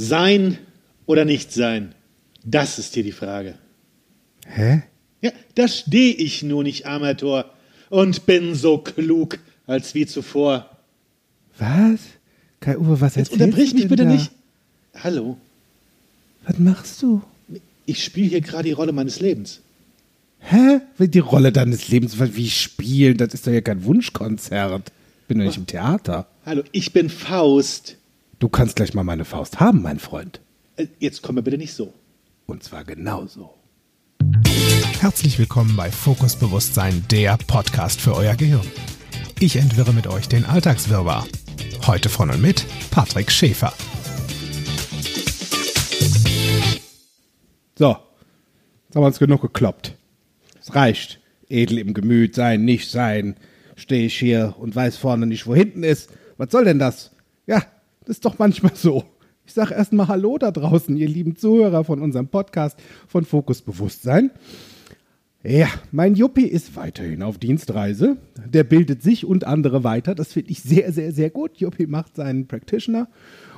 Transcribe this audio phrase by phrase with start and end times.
[0.00, 0.56] Sein
[1.04, 1.94] oder nicht sein?
[2.42, 3.56] Das ist hier die Frage.
[4.46, 4.82] Hä?
[5.20, 7.44] Ja, da stehe ich nun, ich armer Tor,
[7.90, 10.70] und bin so klug als wie zuvor.
[11.58, 12.00] Was?
[12.60, 14.10] Kai Uwe, was Jetzt unterbrich mich bitte da?
[14.10, 14.30] nicht.
[14.94, 15.36] Hallo,
[16.46, 17.22] Was machst du?
[17.84, 19.60] ich spiele hier gerade die Rolle meines Lebens.
[20.38, 20.80] Hä?
[20.98, 23.18] Die Rolle deines Lebens, wie spielen?
[23.18, 24.92] Das ist doch ja kein Wunschkonzert.
[25.28, 26.26] Bin doch nicht im Theater.
[26.46, 27.96] Hallo, ich bin Faust.
[28.40, 30.40] Du kannst gleich mal meine Faust haben, mein Freund.
[30.76, 31.92] Äh, Jetzt komm mir bitte nicht so.
[32.46, 33.52] Und zwar genauso.
[34.98, 38.66] Herzlich willkommen bei Fokus Bewusstsein, der Podcast für euer Gehirn.
[39.40, 41.26] Ich entwirre mit euch den Alltagswirrwarr.
[41.86, 43.74] Heute von und mit Patrick Schäfer.
[47.78, 49.98] So, jetzt haben wir uns genug gekloppt.
[50.58, 51.20] Es reicht.
[51.50, 53.36] Edel im Gemüt sein, nicht sein.
[53.76, 56.08] Stehe ich hier und weiß vorne nicht, wo hinten ist.
[56.38, 57.10] Was soll denn das?
[57.46, 57.66] Ja,
[58.04, 59.04] das ist doch manchmal so.
[59.44, 62.78] Ich sage erstmal Hallo da draußen, ihr lieben Zuhörer von unserem Podcast
[63.08, 64.30] von Fokus Bewusstsein.
[65.42, 68.18] Ja, mein Juppie ist weiterhin auf Dienstreise.
[68.46, 70.14] Der bildet sich und andere weiter.
[70.14, 71.56] Das finde ich sehr, sehr, sehr gut.
[71.56, 73.08] Juppie macht seinen Practitioner.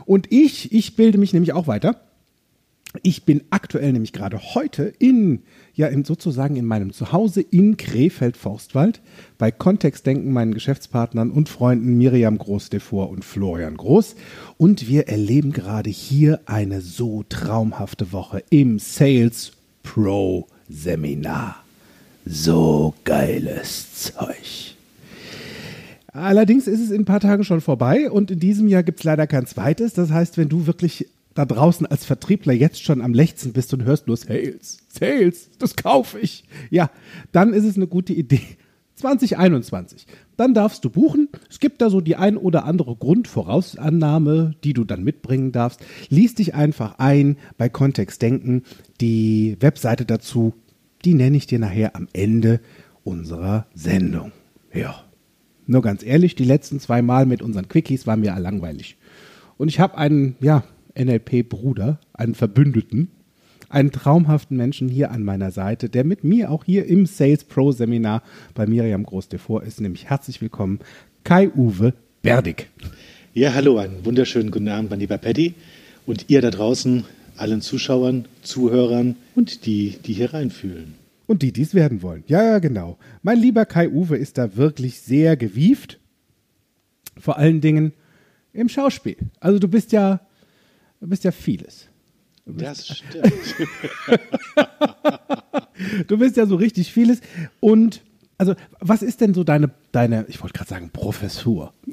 [0.07, 2.01] Und ich, ich bilde mich nämlich auch weiter.
[3.03, 5.41] Ich bin aktuell nämlich gerade heute in,
[5.75, 9.01] ja, in sozusagen in meinem Zuhause in Krefeld-Forstwald
[9.39, 14.15] bei Kontextdenken, meinen Geschäftspartnern und Freunden Miriam Groß-Devor und Florian Groß.
[14.59, 21.65] Und wir erleben gerade hier eine so traumhafte Woche im Sales Pro Seminar.
[22.27, 24.77] So geiles Zeug.
[26.13, 29.05] Allerdings ist es in ein paar Tagen schon vorbei und in diesem Jahr gibt es
[29.05, 29.95] leider kein zweites.
[29.95, 33.85] Das heißt, wenn du wirklich da draußen als Vertriebler jetzt schon am Lechzen bist und
[33.85, 36.91] hörst nur Sales, Sales, das kaufe ich, ja,
[37.33, 38.41] dann ist es eine gute Idee.
[38.95, 40.07] 2021.
[40.37, 41.29] Dann darfst du buchen.
[41.51, 45.81] Es gibt da so die ein oder andere Grundvorausannahme, die du dann mitbringen darfst.
[46.09, 48.63] Lies dich einfach ein bei Kontext Denken.
[49.01, 50.55] Die Webseite dazu,
[51.05, 52.61] die nenne ich dir nachher am Ende
[53.03, 54.31] unserer Sendung.
[54.73, 55.03] Ja.
[55.67, 58.97] Nur ganz ehrlich, die letzten zwei Mal mit unseren Quickies waren mir langweilig.
[59.59, 63.11] Und ich habe einen, ja, NLP-Bruder, einen Verbündeten,
[63.69, 67.73] einen traumhaften Menschen hier an meiner Seite, der mit mir auch hier im Sales Pro
[67.73, 68.23] Seminar
[68.55, 70.81] bei Miriam Groß-Devor ist, nämlich herzlich willkommen,
[71.25, 72.69] Kai-Uwe Berdig.
[73.35, 75.55] Ja, hallo, einen wunderschönen guten Abend, mein lieber Paddy.
[76.05, 77.05] Und ihr da draußen,
[77.37, 80.95] allen Zuschauern, Zuhörern und die, die hier reinfühlen.
[81.27, 82.25] Und die, die es werden wollen.
[82.27, 82.99] Ja, ja, genau.
[83.23, 85.99] Mein lieber Kai-Uwe ist da wirklich sehr gewieft.
[87.19, 87.93] Vor allen Dingen
[88.53, 89.17] im Schauspiel.
[89.41, 90.21] Also du bist ja,
[91.03, 91.89] du bist ja vieles.
[92.47, 93.33] Das stimmt.
[96.09, 97.21] Du bist ja so richtig vieles.
[97.61, 98.03] Und
[98.39, 101.73] also, was ist denn so deine, deine, ich wollte gerade sagen, Professur?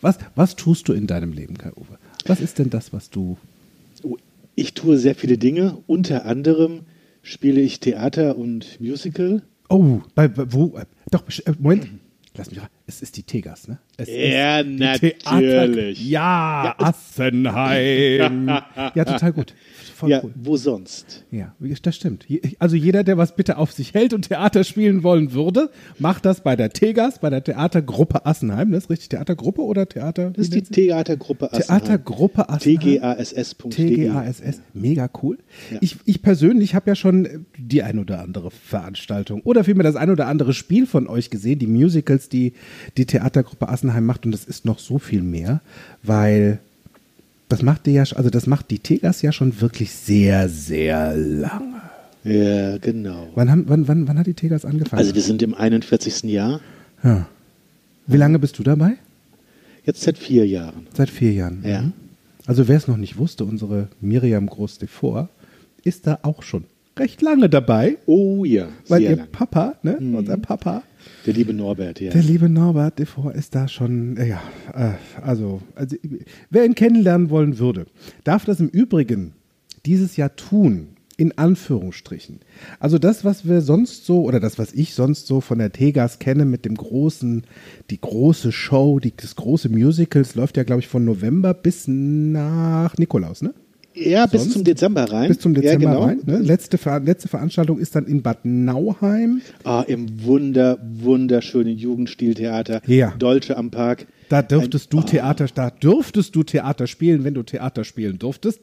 [0.00, 1.96] Was, was tust du in deinem Leben, Kai-Uwe?
[2.26, 3.38] Was ist denn das, was du.
[4.56, 5.78] Ich tue sehr viele Dinge.
[5.86, 6.80] Unter anderem
[7.22, 9.42] spiele ich Theater und Musical.
[9.68, 10.76] Oh, bei, wo?
[10.76, 11.86] äh, Doch, äh, Moment.
[12.36, 12.68] Lass mich rein.
[12.86, 13.78] Es ist die Tegas, ne?
[13.96, 16.08] Es Ja, ist die natürlich.
[16.08, 18.46] ja, Assenheim.
[18.94, 19.54] ja, total gut.
[19.94, 20.32] Voll ja, cool.
[20.34, 21.24] wo sonst?
[21.30, 22.26] Ja, das stimmt.
[22.58, 26.42] Also jeder, der was bitte auf sich hält und Theater spielen wollen würde, macht das
[26.42, 28.72] bei der Tegas, bei der Theatergruppe Assenheim.
[28.72, 30.30] Das ist richtig Theatergruppe oder Theater?
[30.30, 30.62] Das ist die?
[30.62, 31.80] Theatergruppe Assenheim.
[31.84, 32.78] Theatergruppe Assenheim.
[33.00, 33.70] tgass.de.
[33.96, 35.38] TGASS, mega cool.
[35.70, 35.78] Ja.
[35.80, 40.10] Ich, ich persönlich habe ja schon die ein oder andere Veranstaltung oder vielmehr das ein
[40.10, 42.54] oder andere Spiel von euch gesehen, die Musicals, die
[42.96, 45.60] die Theatergruppe Assenheim macht und das ist noch so viel mehr,
[46.02, 46.58] weil
[47.48, 51.82] das macht die ja, also das macht die Tegas ja schon wirklich sehr, sehr lange.
[52.24, 53.28] Ja, genau.
[53.34, 54.98] Wann, haben, wann, wann, wann hat die Tegas angefangen?
[54.98, 56.22] Also wir sind im 41.
[56.24, 56.60] Jahr,
[57.02, 57.26] ja.
[58.06, 58.96] Wie lange bist du dabei?
[59.84, 60.86] jetzt seit vier Jahren.
[60.94, 61.62] Seit vier Jahren.
[61.66, 61.82] Ja.
[61.82, 61.92] Mhm.
[62.46, 65.28] Also wer es noch nicht wusste, unsere Miriam Groß-Devor
[65.84, 66.64] ist da auch schon
[66.98, 67.98] recht lange dabei.
[68.06, 69.28] Oh ja, Weil sehr ihr lang.
[69.30, 70.82] Papa, ne, unser Papa,
[71.26, 72.10] Der liebe Norbert, ja.
[72.10, 74.42] der liebe Norbert Devor ist da schon, äh, ja,
[74.74, 75.96] äh, also, also,
[76.50, 77.86] wer ihn kennenlernen wollen würde,
[78.24, 79.34] darf das im Übrigen
[79.84, 82.40] dieses Jahr tun, in Anführungsstrichen.
[82.80, 86.18] Also das, was wir sonst so, oder das, was ich sonst so von der Tegas
[86.18, 87.44] kenne mit dem großen,
[87.90, 92.96] die große Show, die, das große Musicals, läuft ja, glaube ich, von November bis nach
[92.96, 93.54] Nikolaus, ne?
[93.94, 94.52] Ja, bis sonst?
[94.54, 95.28] zum Dezember rein.
[95.28, 96.04] Bis zum Dezember ja, genau.
[96.04, 96.20] rein.
[96.24, 96.38] Ne?
[96.38, 99.40] Letzte, Ver letzte Veranstaltung ist dann in Bad Nauheim.
[99.64, 102.82] Ah, Im wunder, wunderschönen Jugendstiltheater.
[102.86, 103.12] Ja.
[103.18, 104.06] Dolce am Park.
[104.28, 108.60] Da dürftest Ein- du Theater, da dürftest du Theater spielen, wenn du Theater spielen durftest.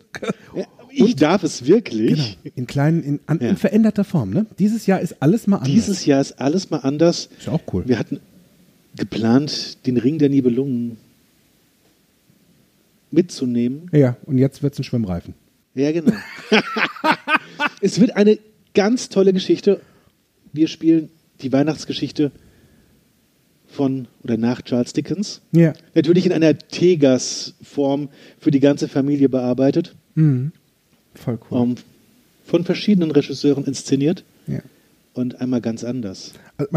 [0.56, 2.40] Ja, ich darf es wirklich.
[2.44, 2.54] Genau.
[2.56, 3.50] In kleinen, in, an, Ja.
[3.50, 4.32] in veränderter Form.
[4.32, 4.48] Ne?
[4.58, 5.72] Dieses Jahr ist alles mal anders.
[5.72, 7.30] Dieses Jahr ist alles mal anders.
[7.38, 7.84] Ist auch cool.
[7.86, 8.20] Wir hatten
[8.98, 10.98] geplant den Ring der Nibelungen.
[13.12, 13.90] Mitzunehmen.
[13.92, 15.34] Ja, und jetzt wird es ein Schwimmreifen.
[15.76, 16.14] Ja, genau.
[17.82, 18.40] es wird eine
[18.74, 19.82] ganz tolle Geschichte.
[20.52, 21.10] Wir spielen
[21.42, 22.32] die Weihnachtsgeschichte
[23.68, 25.42] von oder nach Charles Dickens.
[25.52, 25.74] Ja.
[25.94, 28.10] Natürlich in einer Tegas-Form
[28.40, 29.96] für die ganze Familie bearbeitet.
[30.16, 31.62] Voll cool.
[31.62, 31.76] Ähm,
[32.44, 34.60] von verschiedenen Regisseuren inszeniert ja.
[35.14, 36.34] und einmal ganz anders.
[36.58, 36.72] Also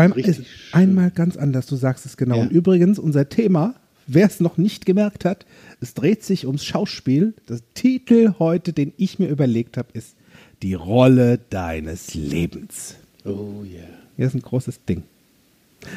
[0.73, 2.37] einmal ganz anders, du sagst es genau.
[2.37, 2.43] Ja.
[2.43, 3.75] Und übrigens, unser Thema,
[4.06, 5.46] wer es noch nicht gemerkt hat,
[5.81, 7.34] es dreht sich ums Schauspiel.
[7.49, 10.14] Der Titel heute, den ich mir überlegt habe, ist
[10.62, 12.96] Die Rolle deines Lebens.
[13.25, 13.82] Oh yeah.
[14.16, 15.02] Ja, ist ein großes Ding.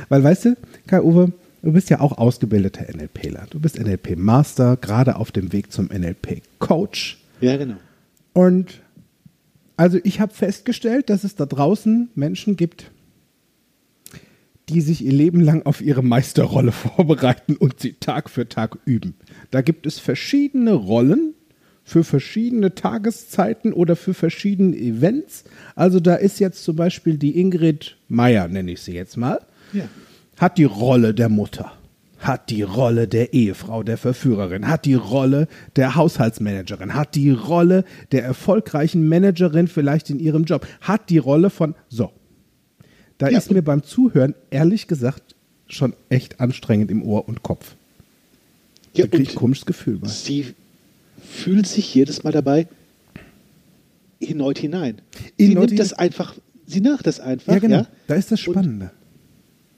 [0.10, 0.58] Weil, weißt du,
[0.88, 1.32] Kai-Uwe,
[1.62, 3.48] du bist ja auch ausgebildeter NLPler.
[3.50, 7.20] Du bist NLP-Master, gerade auf dem Weg zum NLP-Coach.
[7.42, 7.76] Ja, genau.
[8.34, 8.82] Und
[9.78, 12.92] also ich habe festgestellt, dass es da draußen Menschen gibt,
[14.70, 19.16] die sich ihr Leben lang auf ihre Meisterrolle vorbereiten und sie Tag für Tag üben.
[19.52, 21.34] Da gibt es verschiedene Rollen
[21.84, 25.44] für verschiedene Tageszeiten oder für verschiedene Events.
[25.76, 29.40] Also da ist jetzt zum Beispiel die Ingrid Meyer, nenne ich sie jetzt mal,
[29.72, 29.84] Ja.
[30.38, 31.72] hat die Rolle der Mutter,
[32.18, 37.84] hat die Rolle der Ehefrau, der Verführerin, hat die Rolle der Haushaltsmanagerin, hat die Rolle
[38.12, 42.12] der erfolgreichen Managerin vielleicht in ihrem Job, hat die Rolle von so.
[43.18, 45.36] Da Ja, ist mir beim Zuhören ehrlich gesagt
[45.68, 47.76] schon echt anstrengend im Ohr und Kopf.
[48.94, 50.08] Ja, da kriege ich und ein komisches Gefühl bei.
[50.08, 50.54] sie
[51.24, 52.68] fühlt sich jedes Mal dabei
[54.22, 55.02] erneut hinein.
[55.38, 56.36] Sie Erneut nimmt das einfach,
[56.66, 57.54] sie macht das einfach.
[57.54, 57.76] Ja, genau.
[57.78, 57.88] Ja?
[58.08, 58.92] Da ist das Und- Spannende.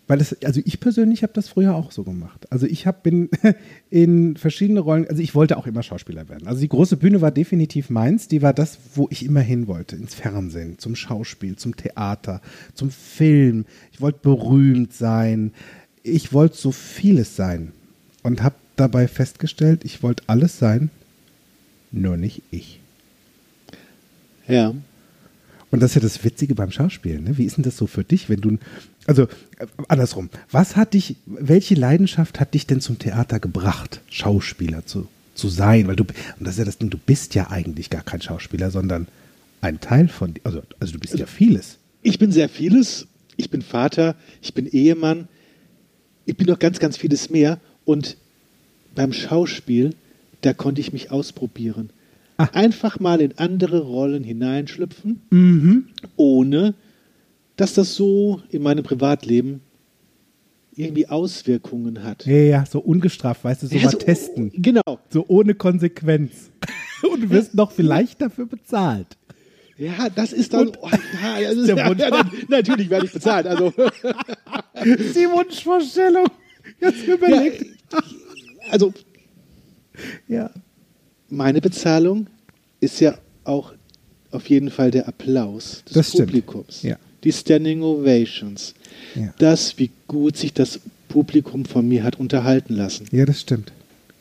[0.08, 2.50] Weil das, also ich persönlich habe das früher auch so gemacht.
[2.50, 3.30] Also ich hab, bin
[3.90, 6.48] in verschiedene Rollen, also ich wollte auch immer Schauspieler werden.
[6.48, 9.98] Also die große Bühne war definitiv meins, die war das, wo ich immer hin wollte.
[9.98, 12.42] Ins Fernsehen, zum Schauspiel, zum Theater,
[12.74, 13.66] zum Film.
[13.92, 15.52] Ich wollte berühmt sein.
[16.04, 17.74] Ich wollte so vieles sein.
[18.24, 20.90] Und habe dabei festgestellt, ich wollte alles sein,
[21.92, 22.80] nur nicht ich.
[24.48, 24.74] Ja.
[25.70, 27.26] Und das ist ja das Witzige beim Schauspielen.
[27.26, 27.38] Ne?
[27.38, 28.58] Wie ist denn das so für dich, wenn du,
[29.08, 34.86] also äh, andersrum, was hat dich, welche Leidenschaft hat dich denn zum Theater gebracht, Schauspieler
[34.86, 35.88] zu, zu sein?
[35.88, 38.70] Weil du, und das ist ja das Ding, du bist ja eigentlich gar kein Schauspieler,
[38.70, 39.08] sondern
[39.62, 40.42] ein Teil von, dir.
[40.44, 41.78] also, also du bist ja vieles.
[42.04, 43.08] Ich bin sehr vieles.
[43.38, 45.28] Ich bin Vater, ich bin Ehemann,
[46.26, 47.60] ich bin noch ganz, ganz vieles mehr.
[47.86, 48.18] Und
[48.96, 49.94] beim Schauspiel,
[50.42, 51.92] da konnte ich mich ausprobieren.
[52.38, 52.50] Ah.
[52.54, 55.86] Einfach mal in andere Rollen hineinschlüpfen, Mhm.
[56.16, 56.74] ohne
[57.58, 59.62] dass das so in meinem Privatleben
[60.76, 62.26] irgendwie Auswirkungen hat.
[62.26, 64.52] Ja, ja, so ungestraft, weißt du, so Ja, mal so- testen.
[64.56, 65.00] Genau.
[65.10, 66.52] So ohne Konsequenz.
[67.12, 69.18] Und du wirst noch vielleicht dafür bezahlt.
[69.78, 70.68] Ja, das ist dann.
[70.70, 72.00] Und- oh, ja, das ist, Der Wunsch.
[72.02, 73.46] ja, na- natürlich werde ich bezahlt.
[73.48, 73.72] Also,
[74.84, 76.26] Die Wunschvorstellung.
[76.80, 77.66] Jetzt ja, überlegt.
[78.70, 78.94] also
[80.28, 80.52] Ja.
[81.30, 82.28] meine Bezahlung
[82.80, 83.74] ist ja auch
[84.32, 86.28] auf jeden Fall der Applaus des Das stimmt.
[86.28, 86.84] Publikums.
[86.84, 86.98] Ja.
[87.24, 88.74] Die Standing Ovations.
[89.16, 89.34] Ja.
[89.40, 90.80] Das, wie gut sich das
[91.10, 93.08] Publikum von mir hat unterhalten lassen.
[93.12, 93.72] Ja, das stimmt.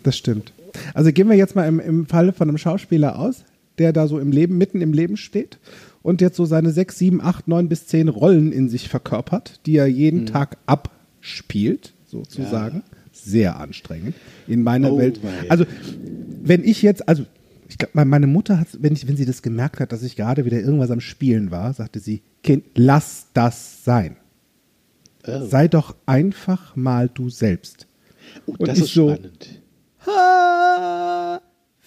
[0.03, 0.53] Das stimmt.
[0.95, 3.45] Also gehen wir jetzt mal im, im Falle von einem Schauspieler aus,
[3.79, 5.59] der da so im Leben, mitten im Leben steht
[6.03, 9.77] und jetzt so seine sechs, sieben, acht, neun bis zehn Rollen in sich verkörpert, die
[9.77, 12.83] er jeden Tag abspielt, sozusagen.
[13.13, 14.15] Sehr anstrengend
[14.47, 15.21] in meiner Oh, Welt.
[15.23, 15.51] wei.
[15.51, 15.65] Also,
[16.43, 17.25] wenn ich jetzt, also
[17.69, 20.45] ich glaube, meine Mutter hat, wenn, ich, wenn sie das gemerkt hat, dass ich gerade
[20.45, 24.17] wieder irgendwas am Spielen war, sagte sie, Kind, lass das sein.
[25.27, 25.45] Oh.
[25.47, 27.87] Sei doch einfach mal du selbst.
[28.47, 29.63] Oh, und das ist so- spannend.
[30.07, 31.41] Ha,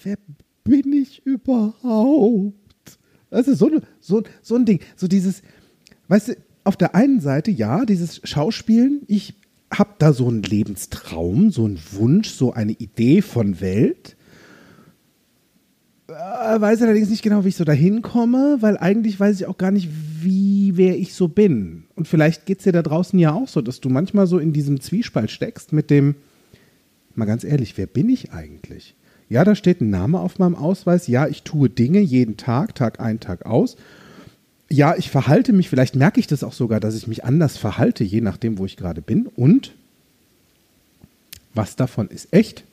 [0.04, 0.18] wer
[0.64, 2.54] bin ich überhaupt?
[3.30, 3.70] Das ist so,
[4.00, 4.80] so, so ein Ding.
[4.96, 5.42] So dieses,
[6.08, 9.34] weißt du, auf der einen Seite, ja, dieses Schauspielen, ich
[9.72, 14.16] habe da so einen Lebenstraum, so einen Wunsch, so eine Idee von Welt.
[16.58, 19.70] Weiß allerdings nicht genau, wie ich so dahin komme, weil eigentlich weiß ich auch gar
[19.70, 19.88] nicht,
[20.20, 21.84] wie, wer ich so bin.
[21.94, 24.52] Und vielleicht geht es dir da draußen ja auch so, dass du manchmal so in
[24.52, 26.14] diesem Zwiespalt steckst mit dem,
[27.14, 28.94] mal ganz ehrlich, wer bin ich eigentlich?
[29.28, 31.06] Ja, da steht ein Name auf meinem Ausweis.
[31.06, 33.76] Ja, ich tue Dinge jeden Tag, Tag ein, Tag aus.
[34.68, 38.02] Ja, ich verhalte mich, vielleicht merke ich das auch sogar, dass ich mich anders verhalte,
[38.02, 39.26] je nachdem, wo ich gerade bin.
[39.26, 39.72] Und
[41.54, 42.64] was davon ist echt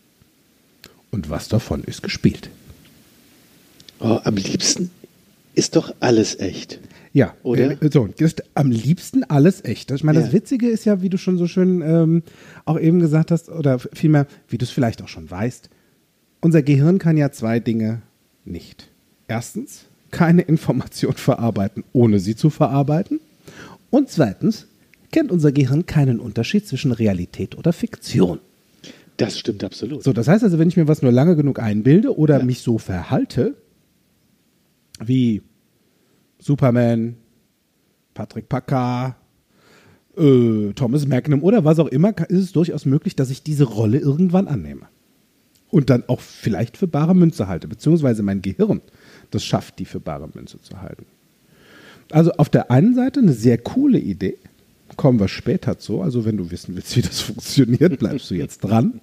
[1.12, 2.50] und was davon ist gespielt.
[3.99, 4.91] Oh, am liebsten
[5.55, 6.79] ist doch alles echt.
[7.13, 7.71] Ja, Oder?
[7.81, 9.89] äh, so, das ist am liebsten alles echt.
[9.91, 10.33] Ich meine, das Ja.
[10.33, 12.21] Witzige ist ja, wie du schon so schön ähm,
[12.65, 15.69] auch eben gesagt hast, oder vielmehr, wie du es vielleicht auch schon weißt,
[16.41, 18.03] unser Gehirn kann ja zwei Dinge
[18.45, 18.89] nicht.
[19.27, 23.19] Erstens, keine Information verarbeiten, ohne sie zu verarbeiten.
[23.89, 24.67] Und zweitens,
[25.11, 28.39] kennt unser Gehirn keinen Unterschied zwischen Realität oder Fiktion.
[29.15, 30.03] Das stimmt absolut.
[30.03, 32.45] So, das heißt also, wenn ich mir was nur lange genug einbilde oder Ja.
[32.45, 33.55] mich so verhalte,
[35.03, 35.41] wie
[36.39, 37.17] Superman,
[38.13, 39.15] Patrick Packer,
[40.17, 43.99] äh, Thomas Magnum oder was auch immer, ist es durchaus möglich, dass ich diese Rolle
[43.99, 44.87] irgendwann annehme.
[45.69, 48.81] Und dann auch vielleicht für bare Münze halte, beziehungsweise mein Gehirn
[49.31, 51.05] das schafft, die für bare Münze zu halten.
[52.11, 54.37] Also auf der einen Seite eine sehr coole Idee,
[54.95, 56.01] kommen wir später zu.
[56.01, 59.01] Also wenn du wissen willst, wie das funktioniert, bleibst du jetzt dran.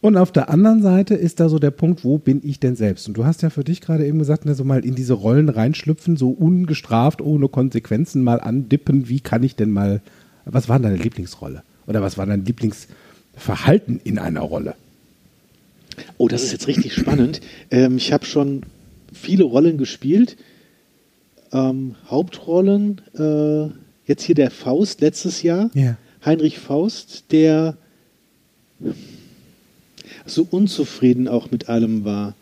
[0.00, 3.08] Und auf der anderen Seite ist da so der Punkt, wo bin ich denn selbst?
[3.08, 5.48] Und du hast ja für dich gerade eben gesagt, ne, so mal in diese Rollen
[5.48, 9.08] reinschlüpfen, so ungestraft, ohne Konsequenzen mal andippen.
[9.08, 10.00] Wie kann ich denn mal,
[10.44, 11.62] was war deine Lieblingsrolle?
[11.86, 14.74] Oder was war dein Lieblingsverhalten in einer Rolle?
[16.16, 17.40] Oh, das ist jetzt richtig spannend.
[17.70, 18.62] Ähm, ich habe schon
[19.12, 20.38] viele Rollen gespielt.
[21.52, 23.70] Ähm, Hauptrollen, äh,
[24.06, 25.70] jetzt hier der Faust letztes Jahr.
[25.74, 25.98] Ja.
[26.24, 27.76] Heinrich Faust, der
[30.30, 32.34] so unzufrieden auch mit allem war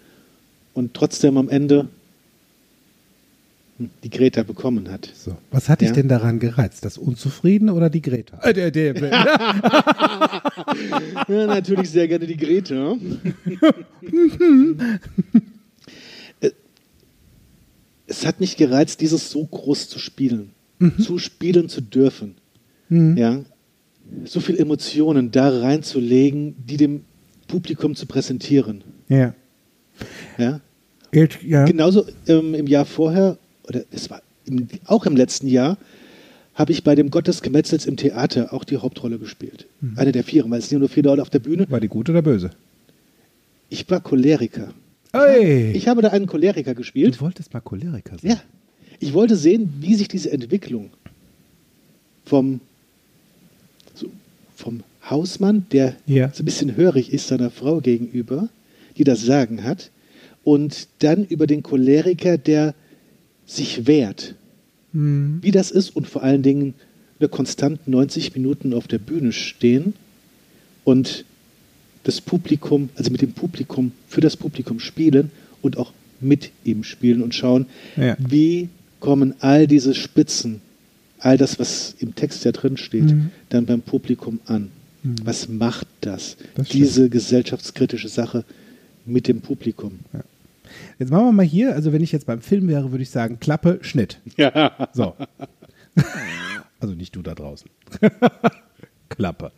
[0.74, 1.88] und trotzdem am Ende
[3.78, 5.10] hm, die Greta bekommen hat.
[5.14, 5.36] So.
[5.50, 5.94] Was hat dich Ja.
[5.94, 6.84] denn daran gereizt?
[6.84, 8.38] Das Unzufriedene oder die Greta?
[8.42, 8.94] Äh, der, der,
[11.28, 12.96] Ja, natürlich sehr gerne die Greta.
[16.40, 16.50] Äh,
[18.06, 20.50] es hat mich gereizt, dieses so groß zu spielen,
[21.00, 22.34] zu spielen zu dürfen.
[22.88, 23.40] Ja,
[24.24, 27.04] so viel Emotionen da reinzulegen, die dem
[27.46, 28.82] Publikum zu präsentieren.
[29.08, 29.34] ja.
[30.36, 30.60] Ja,
[31.10, 31.64] Geld, ja.
[31.64, 35.78] genauso ähm, im Jahr vorher oder es war im, auch im letzten Jahr
[36.54, 39.66] habe ich bei dem Gott des Gemetzels im Theater auch die Hauptrolle gespielt.
[39.96, 41.66] Eine der vier, weil es sind nur vier Leute auf der Bühne.
[41.70, 42.50] War die gut oder böse?
[43.68, 44.72] Ich war Choleriker.
[45.12, 45.72] Ey!
[45.72, 47.16] Ich habe da einen Choleriker gespielt.
[47.16, 48.30] du wolltest mal Choleriker sein.
[48.30, 48.40] Ja.
[48.98, 50.90] Ich wollte sehen, wie sich diese Entwicklung
[52.24, 52.60] vom,
[53.94, 54.06] so,
[54.54, 56.30] vom Hausmann, der Ja.
[56.32, 58.48] so ein bisschen hörig ist seiner Frau gegenüber,
[58.96, 59.90] die das Sagen hat,
[60.44, 62.74] und dann über den Choleriker, der
[63.46, 64.34] sich wehrt.
[64.92, 65.38] Mhm.
[65.42, 66.74] Wie das ist und vor allen Dingen
[67.18, 69.94] eine konstant 90 Minuten auf der Bühne stehen
[70.84, 71.24] und
[72.04, 75.30] das Publikum, also mit dem Publikum, für das Publikum spielen
[75.62, 78.16] und auch mit ihm spielen und schauen, Ja.
[78.18, 78.68] wie
[79.00, 80.60] kommen all diese Spitzen,
[81.18, 83.30] all das, was im Text ja drin steht, Mhm.
[83.48, 84.70] dann beim Publikum an.
[85.22, 88.44] Was macht das, Das diese gesellschaftskritische Sache
[89.04, 90.00] mit dem Publikum?
[90.98, 93.38] Jetzt machen wir mal hier, also wenn ich jetzt beim Film wäre, würde ich sagen,
[93.38, 94.20] Klappe, Schnitt.
[94.36, 94.88] Ja.
[94.92, 95.14] So.
[96.80, 97.70] also nicht du da draußen.
[99.08, 99.52] Klappe.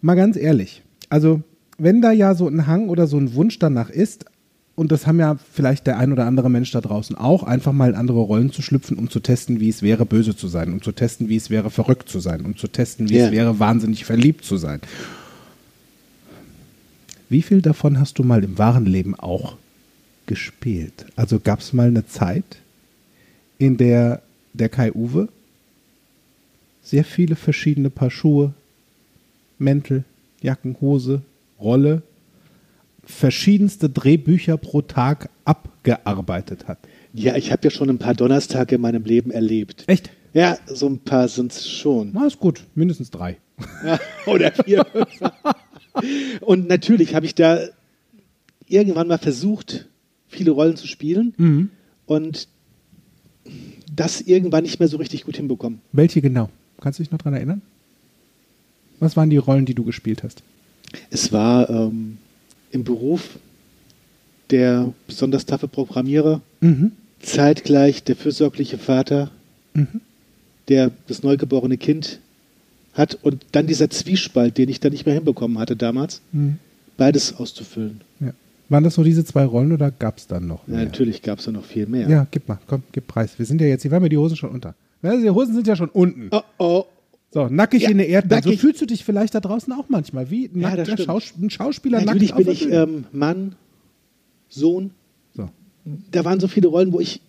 [0.00, 1.42] Mal ganz ehrlich, also
[1.76, 4.26] wenn da ja so ein Hang oder so ein Wunsch danach ist,
[4.80, 7.90] und das haben ja vielleicht der ein oder andere Mensch da draußen auch, einfach mal
[7.90, 10.80] in andere Rollen zu schlüpfen, um zu testen, wie es wäre, böse zu sein, um
[10.80, 13.26] zu testen, wie es wäre, verrückt zu sein, um zu testen, wie Ja.
[13.26, 14.80] es wäre, wahnsinnig verliebt zu sein.
[17.28, 19.58] Wie viel davon hast du mal im wahren Leben auch
[20.24, 21.04] gespielt?
[21.14, 22.56] Also gab es mal eine Zeit,
[23.58, 24.22] in der
[24.54, 25.28] der Kai Uwe
[26.82, 28.54] sehr viele verschiedene Paar Schuhe,
[29.58, 30.04] Mäntel,
[30.40, 31.20] Jacken, Hose,
[31.60, 32.00] Rolle,
[33.04, 36.78] verschiedenste Drehbücher pro Tag abgearbeitet hat.
[37.12, 39.84] Ja, ich habe ja schon ein paar Donnerstage in meinem Leben erlebt.
[39.86, 40.10] Echt?
[40.32, 42.10] Ja, so ein paar sind es schon.
[42.12, 42.64] Na, ist gut.
[42.74, 43.38] Mindestens drei.
[44.26, 44.86] Oder vier.
[46.40, 47.58] Und natürlich habe ich da
[48.66, 49.88] irgendwann mal versucht,
[50.28, 51.70] viele Rollen zu spielen
[52.06, 52.48] und
[53.94, 55.80] das irgendwann nicht mehr so richtig gut hinbekommen.
[55.92, 56.48] Welche genau?
[56.80, 57.62] Kannst du dich noch dran erinnern?
[59.00, 60.42] Was waren die Rollen, die du gespielt hast?
[61.10, 62.18] Es war ähm,
[62.70, 63.38] im Beruf
[64.50, 66.92] der besonders taffe Programmierer, Mhm.
[67.20, 69.30] zeitgleich der fürsorgliche Vater,
[70.68, 72.18] der das neugeborene Kind
[72.94, 76.56] hat und dann dieser Zwiespalt, den ich da nicht mehr hinbekommen hatte damals, Mhm.
[76.96, 78.00] beides auszufüllen.
[78.18, 78.32] Ja.
[78.68, 80.66] Waren das nur diese zwei Rollen oder gab es dann noch?
[80.68, 82.08] Ja, natürlich gab es da noch viel mehr.
[82.08, 83.38] Ja, gib mal, komm, gib Preis.
[83.38, 84.74] Wir sind ja jetzt, hier waren mir die Hosen schon unter.
[85.02, 86.28] Die Hosen sind ja schon unten.
[86.30, 86.84] Oh, oh.
[87.32, 88.42] So, nackig Ja, in der Erdbeere.
[88.42, 88.60] So nackig.
[88.60, 90.96] fühlst du dich vielleicht da draußen auch manchmal, wie Ja, nackter.
[90.98, 93.54] Schaus ein Schauspieler Natürlich nackt bin ich ähm, Mann,
[94.48, 94.90] Sohn.
[95.34, 95.48] so.
[96.10, 97.20] Da waren so viele Rollen, wo ich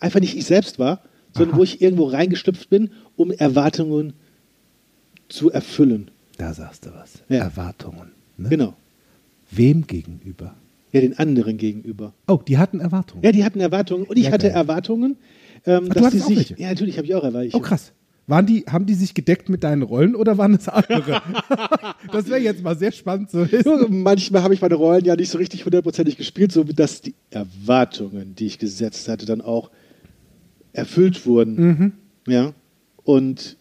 [0.00, 1.00] einfach nicht ich selbst war,
[1.34, 1.58] sondern Aha.
[1.58, 4.14] wo ich irgendwo reingestüpft bin, um Erwartungen
[5.28, 6.10] zu erfüllen.
[6.38, 7.22] Da sagst du was.
[7.28, 7.38] Ja.
[7.44, 8.12] Erwartungen.
[8.38, 8.48] Ne?
[8.48, 8.74] Genau.
[9.50, 10.54] Wem gegenüber?
[10.92, 12.14] Ja, den anderen gegenüber.
[12.26, 13.22] Oh, die hatten Erwartungen.
[13.22, 14.48] Ja, die hatten Erwartungen und ich Ja, hatte.
[14.48, 15.16] Erwartungen,
[15.66, 16.36] ähm, Ach, du dass die hattest auch sich.
[16.38, 16.62] welche?
[16.62, 17.54] Ja, natürlich habe ich auch Erwartungen.
[17.54, 17.92] Oh, krass.
[18.28, 21.22] Waren die, haben die sich gedeckt mit deinen Rollen oder waren das andere?
[22.12, 24.02] das wäre jetzt mal sehr spannend zu wissen.
[24.02, 28.34] Manchmal habe ich meine Rollen ja nicht so richtig hundertprozentig gespielt, so dass die Erwartungen,
[28.34, 29.70] die ich gesetzt hatte, dann auch
[30.72, 31.56] erfüllt wurden.
[31.56, 31.92] Mhm.
[32.26, 32.52] Ja.
[33.04, 33.56] Und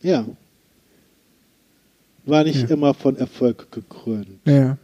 [0.00, 0.26] ja,
[2.26, 4.40] war nicht immer von Erfolg gekrönt.
[4.46, 4.78] Ja.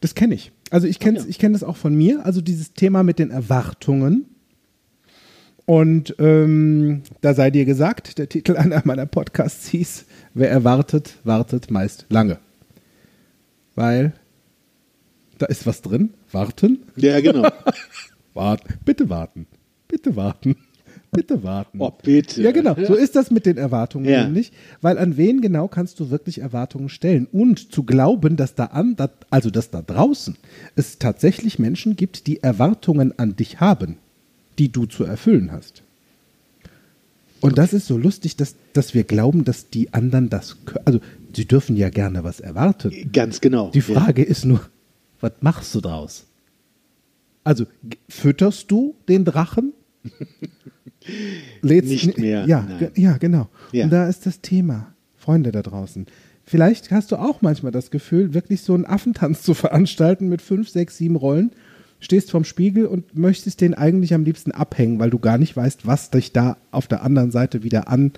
[0.00, 0.52] Das kenne ich.
[0.70, 1.24] Also ich kenne ja.
[1.26, 2.24] ich kenn das auch von mir.
[2.26, 4.26] Also dieses Thema mit den Erwartungen.
[5.66, 10.04] Und ähm, da sei dir gesagt, der Titel einer meiner Podcasts hieß,
[10.34, 12.38] wer erwartet, wartet meist lange.
[13.74, 14.12] Weil
[15.38, 16.10] da ist was drin.
[16.32, 16.84] Warten.
[16.96, 17.48] Ja, genau.
[18.34, 18.74] Warten.
[18.84, 19.46] Bitte warten.
[19.88, 20.56] Bitte warten.
[21.12, 21.78] Bitte warten.
[21.80, 22.42] Oh, bitte.
[22.42, 22.74] Ja, genau.
[22.86, 24.24] So ist das mit den Erwartungen Ja.
[24.24, 24.52] nämlich.
[24.82, 27.26] Weil an wen genau kannst du wirklich Erwartungen stellen?
[27.32, 28.96] Und zu glauben, dass da an,
[29.30, 30.36] also dass da draußen
[30.74, 33.96] es tatsächlich Menschen gibt, die Erwartungen an dich haben,
[34.58, 35.82] die du zu erfüllen hast.
[37.40, 40.86] Und das ist so lustig, dass, dass wir glauben, dass die anderen das können.
[40.86, 41.00] Also,
[41.34, 42.92] sie dürfen ja gerne was erwarten.
[43.12, 43.70] Ganz genau.
[43.70, 44.60] Die Frage ist nur,
[45.20, 46.26] was machst du draus?
[47.44, 47.64] Also
[48.08, 49.72] fütterst du den Drachen?
[51.62, 52.90] Lädst Nicht mehr, Ja, nein.
[52.96, 53.48] ja genau.
[53.70, 53.84] Ja.
[53.84, 56.06] Und da ist das Thema, Freunde da draußen.
[56.44, 60.68] Vielleicht hast du auch manchmal das Gefühl, wirklich so einen Affentanz zu veranstalten mit fünf,
[60.68, 61.52] sechs, sieben Rollen.
[62.00, 65.86] Stehst vorm Spiegel und möchtest den eigentlich am liebsten abhängen, weil du gar nicht weißt,
[65.86, 68.12] was dich da auf der anderen Seite wieder an,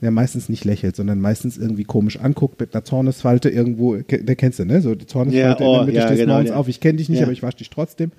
[0.00, 4.58] der meistens nicht lächelt, sondern meistens irgendwie komisch anguckt mit einer Zornesfalte irgendwo, der kennst
[4.58, 4.80] du, ne?
[4.80, 6.56] So die Zornesfalte Ja, oh, in der Mitte ja, stehst genau, morgens ja.
[6.56, 7.24] auf, ich kenne dich nicht, Ja.
[7.24, 8.12] aber ich wasche dich trotzdem.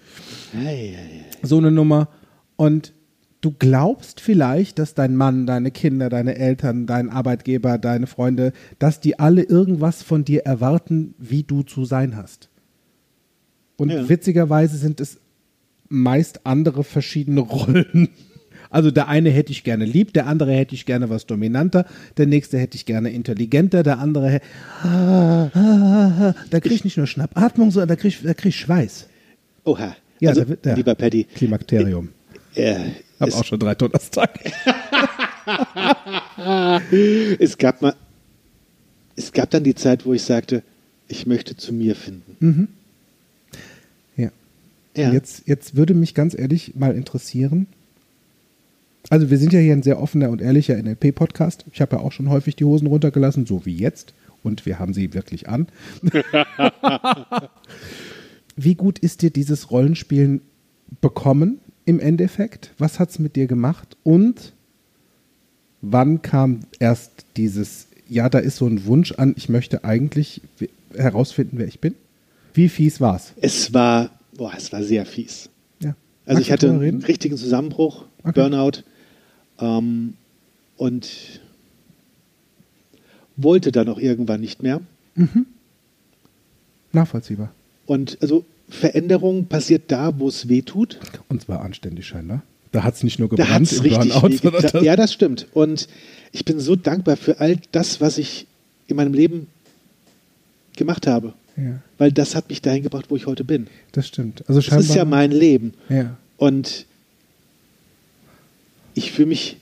[0.53, 0.97] Ja, ja, ja.
[1.41, 2.09] So eine Nummer.
[2.55, 2.93] Und
[3.41, 8.99] du glaubst vielleicht, dass dein Mann, deine Kinder, deine Eltern, dein Arbeitgeber, deine Freunde, dass
[8.99, 12.50] die alle irgendwas von dir erwarten, wie du zu sein hast.
[13.81, 14.07] Und Ja.
[14.07, 15.17] witzigerweise sind es
[15.89, 18.09] meist andere verschiedene Rollen.
[18.69, 21.85] Also der eine hätte ich gerne lieb, der andere hätte ich gerne was dominanter,
[22.15, 24.39] der nächste hätte ich gerne intelligenter, der andere
[24.83, 28.49] ah, ah, ah, da krieg ich nicht nur Schnappatmung, sondern da krieg ich, da krieg
[28.49, 29.07] ich Schweiß.
[29.63, 29.95] Oha.
[30.19, 32.09] Ja, also, da der lieber Paddy, Klimakterium.
[32.53, 32.75] äh,
[33.19, 34.39] Hab es, auch schon drei Donnerstage.
[37.39, 37.95] es gab mal,
[39.15, 40.61] es gab dann die Zeit, wo ich sagte,
[41.07, 42.37] ich möchte zu mir finden.
[42.39, 42.67] Ja.
[44.95, 45.11] Ja.
[45.11, 47.67] Jetzt, jetzt würde mich ganz ehrlich mal interessieren.
[49.09, 51.65] Also wir sind ja hier ein sehr offener und ehrlicher NLP-Podcast.
[51.71, 54.13] Ich habe ja auch schon häufig die Hosen runtergelassen, so wie jetzt.
[54.43, 55.67] Und wir haben sie wirklich an.
[58.55, 60.41] wie gut ist dir dieses Rollenspielen
[60.99, 62.73] bekommen im Endeffekt?
[62.77, 63.97] Was hat es mit dir gemacht?
[64.03, 64.53] Und
[65.81, 70.41] wann kam erst dieses, ja, da ist so ein Wunsch an, ich möchte eigentlich
[70.95, 71.95] herausfinden, wer ich bin?
[72.53, 73.33] Wie fies war's?
[73.41, 75.49] Es war, boah, es war sehr fies.
[75.81, 75.95] Ja.
[76.25, 78.33] Also Magst ich hatte einen richtigen Zusammenbruch, Okay.
[78.33, 78.83] Burnout
[79.59, 80.13] ähm,
[80.77, 81.09] und
[83.35, 84.81] wollte dann auch irgendwann nicht mehr.
[86.91, 87.51] Nachvollziehbar.
[87.85, 90.99] Und also Veränderung passiert da, wo es weh tut.
[91.29, 92.43] Und zwar anständig scheinbar.
[92.71, 95.11] Da hat es nicht nur Da gebrannt hat's im richtig Burnout, sondern das, Ja, das
[95.11, 95.47] stimmt.
[95.53, 95.87] Und
[96.31, 98.47] ich bin so dankbar für all das, was ich
[98.87, 99.47] in meinem Leben
[100.77, 101.33] gemacht habe.
[101.61, 103.67] Ja, Weil das hat mich dahin gebracht, wo ich heute bin.
[103.91, 104.43] das stimmt.
[104.47, 105.73] Also Das ist ja mein Leben.
[105.89, 106.17] Ja.
[106.37, 106.85] Und
[108.93, 109.57] ich fühle mich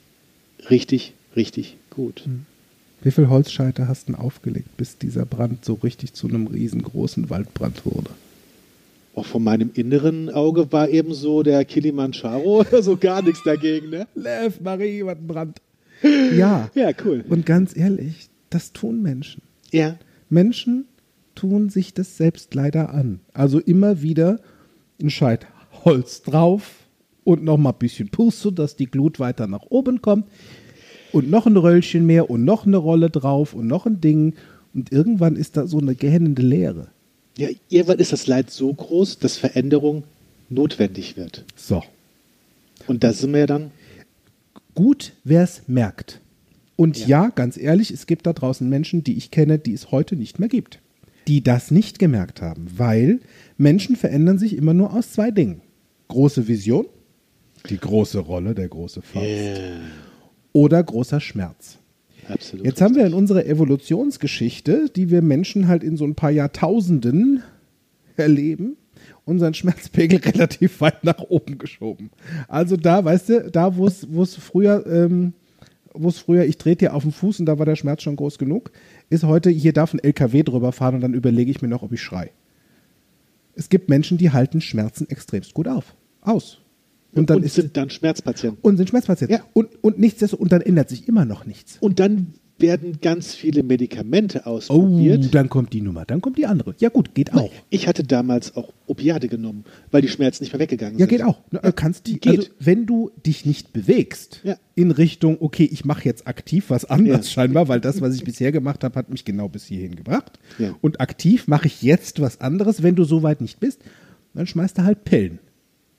[0.69, 2.23] richtig, richtig gut.
[3.01, 7.85] Wie viel Holzscheite hast du aufgelegt, bis dieser Brand so richtig zu einem riesengroßen Waldbrand
[7.85, 8.09] wurde?
[9.15, 14.07] Auch von meinem inneren Auge war eben so der Kilimanjaro so gar nichts dagegen, ne?
[14.15, 15.61] Lev, Marie, was ein Brand.
[16.35, 16.69] Ja.
[16.75, 17.25] Ja, cool.
[17.27, 19.41] Und ganz ehrlich, das tun Menschen.
[19.71, 19.97] Ja.
[20.29, 20.85] Menschen
[21.39, 23.21] tun sich das selbst leider an.
[23.31, 24.41] Also immer wieder
[25.01, 25.47] ein Scheit
[25.85, 26.71] Holz drauf
[27.23, 30.25] und noch mal ein bisschen Puste, dass die Glut weiter nach oben kommt.
[31.13, 34.33] Und noch ein Röllchen mehr und noch eine Rolle drauf und noch ein Ding.
[34.73, 36.89] Und irgendwann ist da so eine gähnende Leere.
[37.37, 40.03] Ja, irgendwann ist das Leid so groß, dass Veränderung
[40.49, 41.45] notwendig wird.
[41.55, 41.83] So.
[42.85, 43.71] Und da sind wir dann.
[44.75, 46.19] Gut, wer es merkt.
[46.75, 47.23] Und ja.
[47.23, 47.29] Ja.
[47.29, 50.49] ganz ehrlich, es gibt da draußen Menschen, die ich kenne, die es heute nicht mehr
[50.49, 50.79] gibt.
[51.29, 53.19] Die das nicht gemerkt haben, weil
[53.55, 55.61] Menschen verändern sich immer nur aus zwei Dingen.
[56.07, 56.87] Große Vision,
[57.69, 59.27] die große Rolle, der große Faust,
[60.53, 61.77] oder großer Schmerz.
[62.27, 62.65] Absolut.
[62.65, 67.43] Jetzt haben wir in unserer Evolutionsgeschichte, die wir Menschen halt in so ein paar Jahrtausenden
[68.17, 68.75] erleben,
[69.23, 72.09] unseren Schmerzpegel relativ weit nach oben geschoben.
[72.47, 75.33] Also da, weißt du, da wo es wo es früher, ähm,
[75.93, 78.15] wo es früher, ich trete dir auf den Fuß und da war der Schmerz schon
[78.15, 78.71] groß genug,
[79.09, 81.91] ist heute, hier darf ein LKW drüber fahren und dann überlege ich mir noch, ob
[81.91, 82.31] ich schrei.
[83.55, 86.59] Es gibt Menschen, die halten Schmerzen extremst gut auf, aus.
[87.13, 88.59] Und dann und sind dann Schmerzpatienten.
[88.61, 89.37] und sind Schmerzpatienten.
[89.37, 89.43] Ja.
[89.53, 91.77] Und, und nichtsdestotrotz, und dann ändert sich immer noch nichts.
[91.79, 95.33] Und dann werden ganz viele Medikamente Oh, ausprobiert.
[95.33, 96.75] dann kommt die Nummer, dann kommt die andere.
[96.79, 97.51] Ja gut, geht auch.
[97.69, 101.09] Ich hatte damals auch Opiate genommen, weil die Schmerzen nicht mehr weggegangen Ja, sind.
[101.09, 101.39] geht auch.
[101.51, 102.39] Ne, äh, kannst die, Geht.
[102.39, 104.55] Also, wenn du dich nicht bewegst Ja.
[104.75, 107.31] in Richtung, okay, ich mache jetzt aktiv was anderes Ja.
[107.33, 110.39] scheinbar, weil das, was ich bisher gemacht habe, hat mich genau bis hierhin gebracht.
[110.57, 110.75] Ja.
[110.81, 112.83] Und aktiv mache ich jetzt was anderes.
[112.83, 113.81] Wenn du so weit nicht bist,
[114.33, 115.39] dann schmeißt du halt Pillen,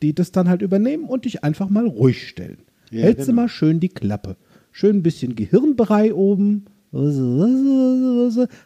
[0.03, 2.59] die das dann halt übernehmen und dich einfach mal ruhig stellen.
[2.91, 3.43] Ja, Hältst du genau.
[3.43, 4.37] mal schön die Klappe.
[4.73, 6.67] Schön ein bisschen Gehirnbrei oben.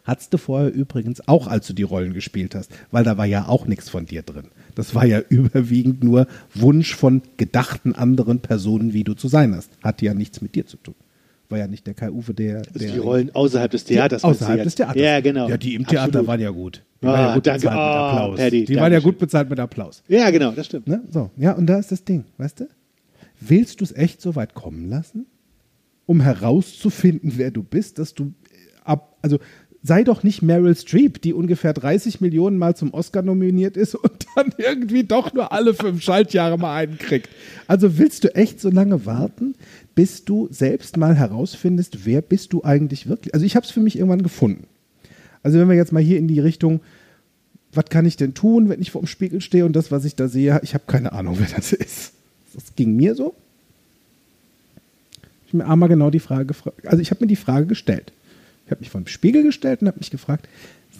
[0.03, 3.47] Hattest du vorher übrigens auch, als du die Rollen gespielt hast, weil da war ja
[3.47, 4.45] auch nichts von dir drin.
[4.73, 9.69] Das war ja überwiegend nur Wunsch von gedachten anderen Personen, wie du zu sein hast.
[9.83, 10.95] Hatte ja nichts mit dir zu tun.
[11.49, 12.57] War ja nicht der Kai Uwe, der.
[12.57, 14.23] Also der die Rollen außerhalb des Theaters.
[14.23, 14.99] du außerhalb des Theaters.
[14.99, 15.47] Ja, genau.
[15.47, 16.27] Ja, die im Theater Absolut.
[16.27, 16.83] waren ja gut.
[17.03, 17.59] Die Ah, waren ja gut danke.
[17.59, 18.39] bezahlt mit Ah, Applaus.
[18.39, 20.03] Paddy, die waren ja gut bezahlt mit Applaus.
[20.07, 20.87] Ja, genau, das stimmt.
[20.87, 21.03] Ne?
[21.11, 22.67] So, ja, und da ist das Ding, weißt du?
[23.39, 25.27] Willst du es echt so weit kommen lassen,
[26.05, 29.39] um herauszufinden, wer du bist, dass du äh, ab, also
[29.85, 34.25] sei doch nicht Meryl Streep, die ungefähr 30 Millionen Mal zum Oscar nominiert ist und
[34.35, 37.29] dann irgendwie doch nur alle fünf Schaltjahre mal einen kriegt.
[37.67, 39.55] Also willst du echt so lange warten,
[39.93, 43.33] bis du selbst mal herausfindest, wer bist du eigentlich wirklich?
[43.33, 44.65] Also ich habe es für mich irgendwann gefunden.
[45.43, 46.81] Also wenn wir jetzt mal hier in die Richtung,
[47.71, 50.15] was kann ich denn tun, wenn ich vor dem Spiegel stehe und das, was ich
[50.15, 52.13] da sehe, ich habe keine Ahnung, wer das ist.
[52.55, 53.35] Das ging mir so.
[55.55, 56.85] Ich habe mir einmal genau die Frage gefragt.
[56.87, 58.11] Also ich habe mir die Frage gestellt.
[58.65, 60.47] Ich habe mich vor dem Spiegel gestellt und habe mich gefragt,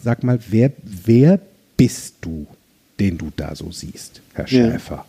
[0.02, 1.40] sag mal, wer, wer
[1.76, 2.46] bist du,
[2.98, 4.70] den du da so siehst, Herr Ja.
[4.72, 5.04] Schäfer?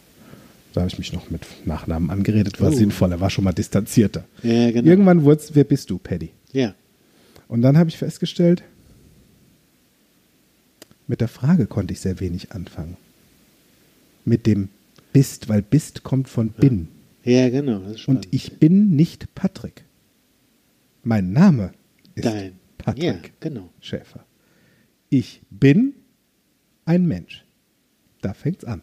[0.74, 2.76] Da habe ich mich noch mit Nachnamen angeredet, war Oh.
[2.76, 4.26] sinnvoller, war schon mal distanzierter.
[4.44, 4.88] Ja, genau.
[4.90, 6.30] Irgendwann wurde es, wer bist du, Paddy?
[6.52, 6.74] Ja.
[7.48, 8.64] Und dann habe ich festgestellt,
[11.08, 12.98] mit der Frage konnte ich sehr wenig anfangen.
[14.26, 14.68] Mit dem
[15.14, 16.90] bist, weil bist kommt von bin.
[17.28, 17.82] Ja, genau.
[18.08, 19.84] Und ich bin nicht Patrick.
[21.04, 21.74] Mein Name
[22.16, 22.58] ist Dein.
[22.78, 23.70] Patrick Ja, genau.
[23.82, 24.26] Schäfer.
[25.10, 25.94] Ich bin
[26.86, 27.44] ein Mensch.
[28.22, 28.82] Da fängt's an.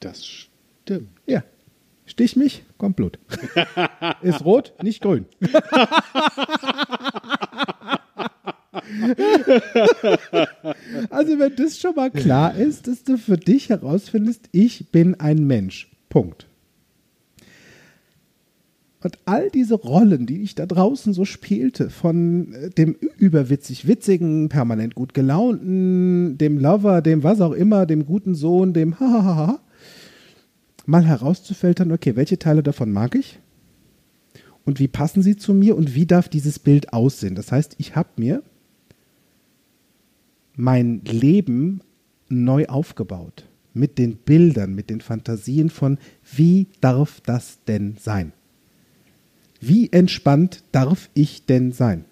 [0.00, 1.10] Das stimmt.
[1.26, 1.44] Ja.
[2.06, 3.20] Stich mich, kommt Blut.
[4.22, 5.26] ist rot, nicht grün.
[11.08, 15.46] also wenn das schon mal klar ist, dass du für dich herausfindest, ich bin ein
[15.46, 15.88] Mensch.
[16.08, 16.48] Punkt.
[19.04, 24.48] Und all diese Rollen, die ich da draußen so spielte, von äh, dem überwitzig witzigen,
[24.48, 29.60] permanent gut gelaunten, dem Lover, dem was auch immer, dem guten Sohn, dem Hahaha,
[30.86, 33.38] mal herauszufiltern, okay, welche Teile davon mag ich?
[34.64, 37.34] Und wie passen sie zu mir und wie darf dieses Bild aussehen?
[37.34, 38.42] Das heißt, ich habe mir
[40.56, 41.82] mein Leben
[42.30, 43.44] neu aufgebaut.
[43.74, 45.98] Mit den Bildern, mit den Fantasien von,
[46.34, 48.32] wie darf das denn sein?
[49.66, 52.04] Wie entspannt darf ich denn sein?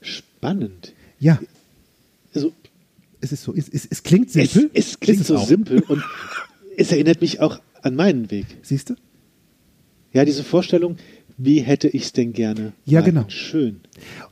[0.00, 0.92] Spannend.
[1.18, 1.38] Ja,
[2.34, 2.52] Also,
[3.20, 4.70] es ist so, es, es, es klingt es, simpel.
[4.74, 5.46] es klingt ist so auch.
[5.46, 6.02] simpel und
[6.76, 8.46] es erinnert mich auch an meinen Weg.
[8.62, 8.94] Siehst du?
[10.12, 10.96] Ja, diese Vorstellung,
[11.38, 12.72] wie hätte ich es denn gerne?
[12.84, 13.24] Ja, mal genau.
[13.28, 13.80] Schön.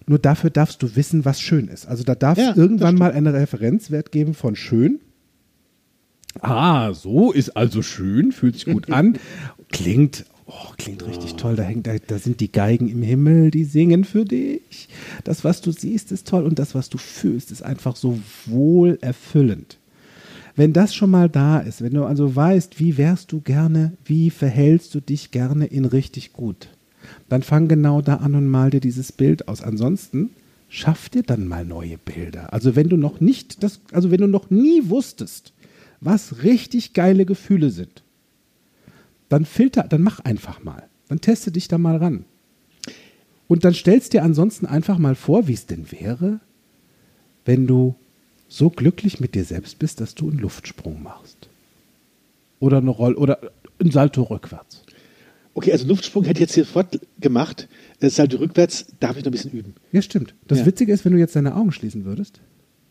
[0.06, 1.87] Nur dafür darfst du wissen, was schön ist.
[1.87, 5.00] Also da darf es Ja, irgendwann mal einen Referenzwert geben von schön.
[6.40, 9.18] Ah, so ist also schön, fühlt sich gut an.
[9.70, 11.56] Klingt, oh, klingt richtig toll.
[11.56, 14.88] Da, hängt, da, da sind die Geigen im Himmel, die singen für dich.
[15.24, 19.78] Das, was du siehst, ist toll und das, was du fühlst, ist einfach so wohlerfüllend.
[20.54, 24.30] Wenn das schon mal da ist, wenn du also weißt, wie wärst du gerne, wie
[24.30, 26.68] verhältst du dich gerne in richtig gut,
[27.28, 29.62] dann fang genau da an und mal dir dieses Bild aus.
[29.62, 30.30] Ansonsten
[30.68, 32.52] schaff dir dann mal neue Bilder.
[32.52, 35.52] Also wenn du noch nicht das, also wenn du noch nie wusstest,
[36.00, 38.01] was richtig geile Gefühle sind,
[39.32, 40.84] dann filter, dann mach einfach mal.
[41.08, 42.24] Dann teste dich da mal ran.
[43.48, 46.40] Und dann stellst dir ansonsten einfach mal vor, wie es denn wäre,
[47.44, 47.94] wenn du
[48.48, 51.48] so glücklich mit dir selbst bist, dass du einen Luftsprung machst.
[52.60, 53.38] Oder eine Roll oder
[53.80, 54.82] ein Salto rückwärts.
[55.54, 57.68] Okay, also Luftsprung hätte ich jetzt hier sofort gemacht.
[58.00, 59.74] Das Salto rückwärts darf ich noch ein bisschen üben.
[59.90, 60.34] Ja, stimmt.
[60.46, 60.66] Das Ja.
[60.66, 62.40] Witzige ist, wenn du jetzt deine Augen schließen würdest.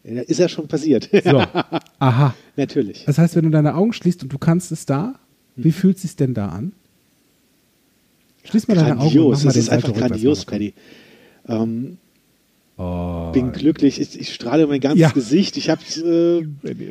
[0.03, 1.09] Ja, Ist ja schon passiert.
[1.23, 1.37] So.
[1.99, 2.35] Aha.
[2.55, 3.05] Natürlich.
[3.05, 5.15] Das heißt, wenn du deine Augen schließt und du kannst es da.
[5.55, 6.71] Wie fühlt es sich denn da an?
[8.43, 9.43] Schließ mal deine Augen Grandios.
[9.43, 10.45] Das den ist einfach grandios.
[10.45, 10.73] Paddy.
[11.47, 11.97] Ähm,
[12.77, 13.31] Oh.
[13.31, 14.01] bin glücklich.
[14.01, 15.09] Ich, ich strahle mein ganzes Ja.
[15.11, 15.55] Gesicht.
[15.57, 16.47] Ich hab's, äh,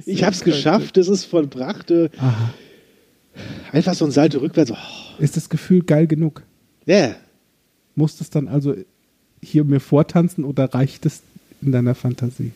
[0.07, 0.97] ich hab's geschafft.
[0.99, 1.91] Es ist vollbracht.
[1.91, 2.11] Äh,
[3.73, 4.71] einfach so ein Salto rückwärts.
[4.71, 4.77] Oh,
[5.19, 6.43] Ist das Gefühl geil genug?
[6.87, 7.17] yeah.
[7.97, 8.77] Musst es dann also
[9.43, 11.23] hier mir vortanzen oder reicht es
[11.61, 12.53] in deiner Fantasie?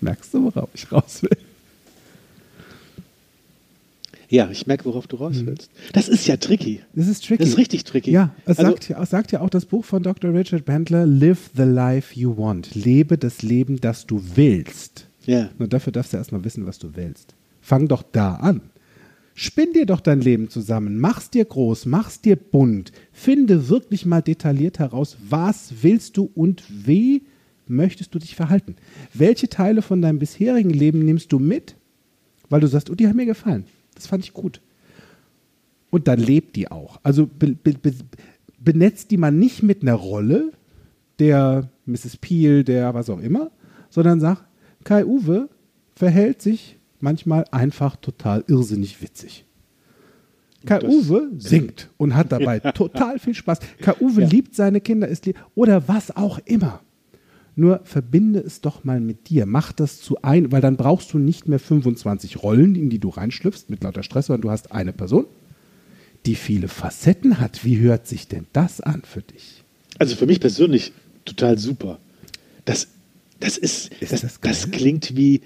[0.00, 1.36] Merkst du, worauf ich raus will?
[4.36, 5.70] Ja, ich merke, worauf du raus willst.
[5.92, 6.80] Das ist ja tricky.
[6.94, 7.38] Das ist tricky.
[7.42, 8.10] Das ist richtig tricky.
[8.10, 10.34] Ja, es Also- sagt, ja, sagt ja auch das Buch von Dr.
[10.34, 12.74] Richard Bandler, Live the life you want.
[12.74, 15.08] Lebe das Leben, das du willst.
[15.24, 15.48] Ja.
[15.58, 17.34] Nur dafür darfst du erstmal wissen, was du willst.
[17.60, 18.60] Fang doch da an.
[19.34, 22.92] Spinn dir doch dein Leben zusammen, mach's dir groß, mach's dir bunt.
[23.12, 27.22] Finde wirklich mal detailliert heraus, was willst du und wie
[27.66, 28.76] möchtest du dich verhalten.
[29.12, 31.74] Welche Teile von deinem bisherigen Leben nimmst du mit,
[32.48, 33.64] weil du sagst, oh, die haben mir gefallen.
[33.96, 34.60] Das fand ich gut.
[35.90, 37.00] Und dann lebt die auch.
[37.02, 37.92] Also be, be, be,
[38.58, 40.52] benetzt die man nicht mit einer Rolle,
[41.18, 42.18] der Mrs.
[42.18, 43.50] Peel, der was auch immer,
[43.90, 44.44] sondern sag,
[44.84, 45.48] Kai Uwe
[45.94, 49.44] verhält sich manchmal einfach total irrsinnig witzig.
[50.66, 53.60] Kai Das- Uwe singt und hat dabei total viel Spaß.
[53.80, 54.28] Kai Uwe Ja.
[54.28, 56.82] liebt seine Kinder, ist lieb, oder was auch immer.
[57.58, 59.46] Nur verbinde es doch mal mit dir.
[59.46, 63.08] Mach das zu ein, weil dann brauchst du nicht mehr 25 Rollen, in die du
[63.08, 65.24] reinschlüpfst mit lauter Stress, sondern du hast eine Person,
[66.26, 67.64] die viele Facetten hat.
[67.64, 69.64] Wie hört sich denn das an für dich?
[69.98, 70.92] Also für mich persönlich
[71.24, 71.98] total super.
[72.66, 72.88] Das,
[73.40, 75.40] das ist, Ist das, das das, klingt wie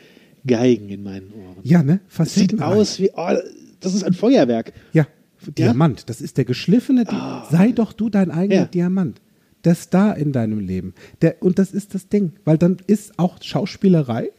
[0.45, 1.59] Geigen in meinen Ohren.
[1.63, 2.01] Ja, ne?
[2.17, 3.37] Das sieht Facetten aus wie, oh,
[3.79, 4.73] das ist ein Feuerwerk.
[4.93, 5.07] Ja,
[5.47, 6.09] Diamant.
[6.09, 7.05] Das ist der geschliffene.
[7.05, 7.17] Di
[7.51, 8.65] Sei doch du dein eigener Ja.
[8.67, 9.21] Diamant.
[9.65, 10.95] Der Star in deinem Leben.
[11.23, 12.33] Der, und das ist das Ding.
[12.45, 14.31] Weil dann ist auch Schauspielerei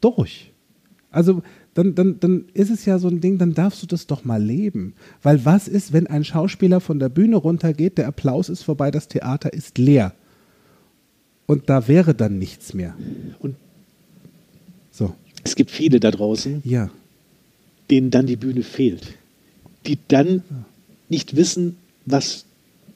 [0.00, 0.52] durch.
[1.10, 1.42] Also
[1.74, 4.42] dann, dann, dann ist es ja so ein Ding, dann darfst du das doch mal
[4.42, 4.94] leben.
[5.22, 9.08] Weil was ist, wenn ein Schauspieler von der Bühne runtergeht, der Applaus ist vorbei, das
[9.08, 10.12] Theater ist leer.
[11.46, 12.94] Und da wäre dann nichts mehr.
[13.38, 13.56] Und
[14.90, 16.90] So, es gibt viele da draußen, ja.
[17.90, 19.14] denen dann die Bühne fehlt.
[19.86, 20.42] Die dann
[21.08, 22.44] nicht wissen, was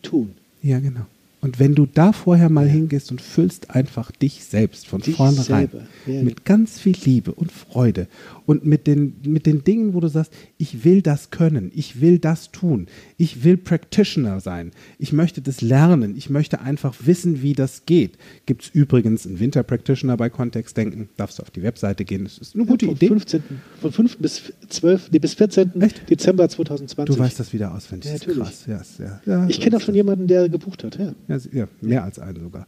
[0.03, 0.33] tun.
[0.63, 1.07] Ja, genau.
[1.41, 5.69] Und wenn du da vorher mal hingehst und füllst einfach dich selbst von Dich vornherein
[6.07, 6.23] ja.
[6.23, 8.09] mit ganz viel Liebe und Freude
[8.45, 12.19] und mit den, mit den Dingen, wo du sagst, ich will das können, ich will
[12.19, 12.87] das tun,
[13.19, 18.19] ich will Practitioner sein, ich möchte das lernen, ich möchte einfach wissen, wie das geht.
[18.47, 22.25] Gibt es übrigens einen Winter Practitioner bei Kontext denken, darfst du auf die Webseite gehen,
[22.25, 23.09] das ist eine gute vom Idee.
[23.09, 23.43] 15.
[23.81, 24.19] Von 5.
[24.19, 25.11] bis 12.
[25.13, 25.81] Nee, bis 14.
[25.81, 26.11] Echt?
[26.11, 27.15] Dezember 2020.
[27.15, 28.39] Du weißt das wieder auswendig, Ja, natürlich.
[28.39, 28.65] krass.
[28.67, 30.99] Ja, ist- ja, ja, Ich kenne auch schon jemanden, der gebucht hat.
[30.99, 31.13] Ja.
[31.29, 32.67] Ja, mehr als einen sogar.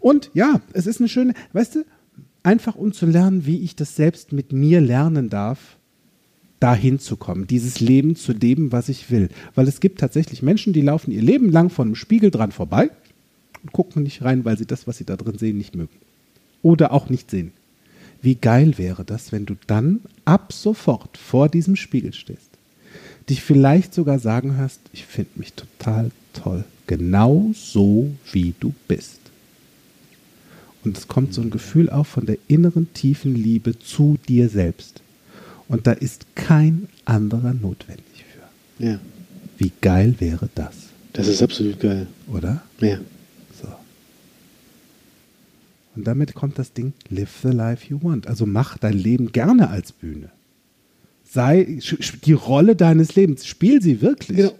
[0.00, 1.84] Und ja, es ist eine schöne, weißt du,
[2.42, 5.76] einfach um zu lernen, wie ich das selbst mit mir lernen darf,
[6.60, 9.28] dahin zu kommen, dieses Leben zu leben, was ich will.
[9.54, 12.90] Weil es gibt tatsächlich Menschen, die laufen ihr Leben lang von einem Spiegel dran vorbei
[13.62, 15.94] und gucken nicht rein, weil sie das, was sie da drin sehen, nicht mögen.
[16.62, 17.52] Oder auch nicht sehen.
[18.22, 22.50] Wie geil wäre das, wenn du dann ab sofort vor diesem Spiegel stehst,
[23.28, 29.20] dich vielleicht sogar sagen hörst, ich finde mich total toll, genau so wie du bist.
[30.84, 35.02] Und es kommt so ein Gefühl auf von der inneren tiefen Liebe zu dir selbst.
[35.68, 38.24] Und da ist kein anderer notwendig
[38.78, 38.84] für.
[38.84, 39.00] ja,
[39.58, 40.74] Wie geil wäre das,
[41.12, 42.06] das ist absolut geil.
[42.32, 42.62] oder?
[42.80, 42.98] Ja.
[43.60, 43.68] So.
[45.96, 48.28] Und damit kommt das Ding, live the life you want.
[48.28, 50.30] Also mach dein Leben gerne als Bühne.
[51.28, 51.80] Sei
[52.24, 54.36] die Rolle deines Lebens, spiel sie wirklich.
[54.36, 54.54] Genau.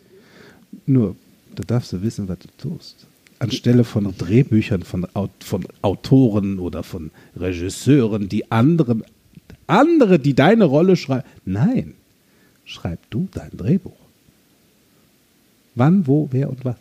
[0.86, 1.16] Nur,
[1.58, 3.06] da darfst du wissen, was du tust.
[3.38, 5.06] Anstelle von Drehbüchern von,
[5.40, 9.02] von Autoren oder von Regisseuren, die andere,
[9.66, 11.28] andere, die deine Rolle schreiben.
[11.44, 11.94] Nein,
[12.64, 13.96] schreib du dein Drehbuch.
[15.74, 16.76] Wann, wo, wer und was?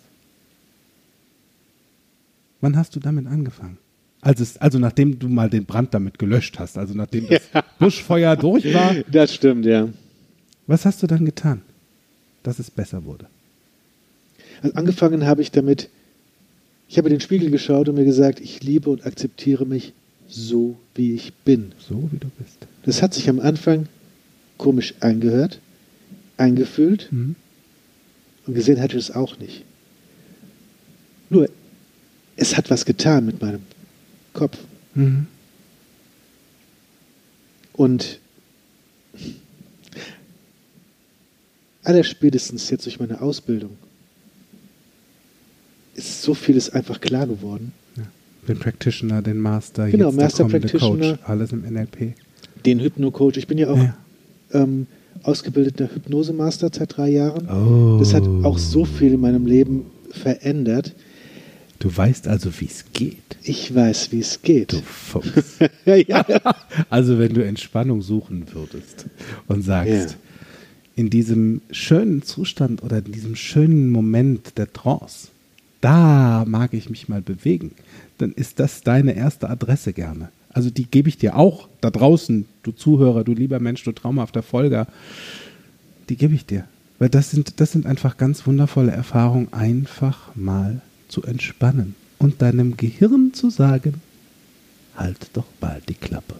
[2.61, 3.77] Wann hast du damit angefangen?
[4.21, 7.41] Also, es, also nachdem du mal den Brand damit gelöscht hast, also nachdem das
[7.79, 9.89] Buschfeuer durch war, Das stimmt, ja.
[10.65, 11.61] was hast du dann getan,
[12.43, 13.27] dass es besser wurde?
[14.61, 15.89] Also angefangen habe ich damit,
[16.87, 19.93] ich habe in den Spiegel geschaut und mir gesagt, ich liebe und akzeptiere mich
[20.27, 21.73] so, wie ich bin.
[21.77, 22.57] So wie du bist.
[22.83, 23.87] Das hat sich am Anfang
[24.57, 25.59] komisch angehört,
[26.37, 27.35] eingefühlt Mhm.
[28.47, 29.63] und gesehen hatte ich es auch nicht.
[31.29, 31.49] Nur,
[32.37, 33.61] es hat was getan mit meinem
[34.33, 34.57] Kopf.
[34.93, 35.27] Mhm.
[37.73, 38.19] Und
[41.83, 43.77] allerspätestens jetzt durch meine Ausbildung
[45.95, 47.71] ist so vieles einfach klar geworden.
[47.97, 48.03] Ja.
[48.47, 51.17] Den Practitioner, den Master, Genau, jetzt der Master kommende Practitioner.
[51.17, 52.13] Coach, alles im NLP.
[52.65, 53.37] Den Hypno-Coach.
[53.37, 53.97] Ich bin ja auch Ja.
[54.53, 54.87] Ähm,
[55.23, 57.47] ausgebildeter Hypnosemaster seit drei Jahren.
[57.49, 57.97] Oh.
[57.99, 60.93] Das hat auch so viel in meinem Leben verändert.
[61.79, 63.17] Du weißt also, wie es geht.
[63.43, 64.73] Ich weiß, wie es geht.
[64.73, 65.59] Du Fuchs.
[65.85, 66.25] ja.
[66.89, 69.05] Also wenn du Entspannung suchen würdest
[69.47, 70.07] und sagst, Ja.
[70.95, 75.27] in diesem schönen Zustand oder in diesem schönen Moment der Trance,
[75.85, 77.69] da mag ich mich mal bewegen,
[78.17, 80.29] dann ist das deine erste Adresse gerne.
[80.49, 84.41] Also die gebe ich dir auch da draußen, du Zuhörer, du lieber Mensch, du traumhafter
[84.41, 84.87] Folger.
[86.09, 86.63] Die gebe ich dir.
[86.97, 92.77] Weil das sind, das sind einfach ganz wundervolle Erfahrungen, einfach mal zu entspannen und deinem
[92.77, 94.01] Gehirn zu sagen,
[94.95, 96.33] halt doch bald die Klappe.